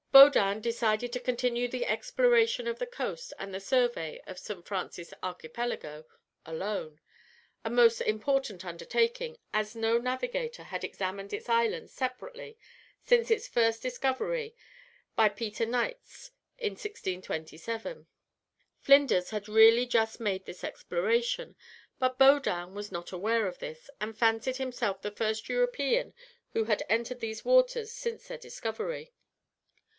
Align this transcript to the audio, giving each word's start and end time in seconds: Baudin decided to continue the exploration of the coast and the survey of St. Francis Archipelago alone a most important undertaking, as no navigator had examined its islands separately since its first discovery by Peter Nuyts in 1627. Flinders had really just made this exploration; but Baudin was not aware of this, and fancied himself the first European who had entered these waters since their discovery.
Baudin 0.11 0.61
decided 0.61 1.13
to 1.13 1.19
continue 1.19 1.67
the 1.67 1.85
exploration 1.85 2.67
of 2.67 2.79
the 2.79 2.87
coast 2.87 3.33
and 3.39 3.53
the 3.53 3.59
survey 3.59 4.19
of 4.25 4.39
St. 4.39 4.65
Francis 4.65 5.13
Archipelago 5.23 6.05
alone 6.43 6.99
a 7.63 7.69
most 7.69 8.01
important 8.01 8.65
undertaking, 8.65 9.37
as 9.53 9.75
no 9.75 9.99
navigator 9.99 10.63
had 10.63 10.83
examined 10.83 11.31
its 11.33 11.47
islands 11.47 11.93
separately 11.93 12.57
since 13.05 13.29
its 13.31 13.47
first 13.47 13.81
discovery 13.83 14.55
by 15.15 15.29
Peter 15.29 15.65
Nuyts 15.65 16.31
in 16.57 16.71
1627. 16.73 18.07
Flinders 18.81 19.29
had 19.29 19.47
really 19.47 19.85
just 19.85 20.19
made 20.19 20.45
this 20.45 20.63
exploration; 20.63 21.55
but 21.99 22.17
Baudin 22.17 22.73
was 22.73 22.91
not 22.91 23.11
aware 23.11 23.47
of 23.47 23.59
this, 23.59 23.89
and 24.01 24.17
fancied 24.17 24.57
himself 24.57 25.01
the 25.01 25.11
first 25.11 25.47
European 25.47 26.13
who 26.53 26.65
had 26.65 26.83
entered 26.89 27.19
these 27.19 27.45
waters 27.45 27.91
since 27.93 28.27
their 28.27 28.39
discovery. 28.39 29.13